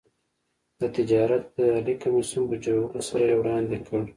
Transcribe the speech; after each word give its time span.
د 0.79 0.81
تجارت 0.95 1.43
فدرالي 1.53 1.95
کمېسیون 2.03 2.45
په 2.49 2.55
جوړولو 2.63 2.99
سره 3.09 3.23
یې 3.29 3.35
وړاندې 3.39 3.77
کړ. 3.87 3.99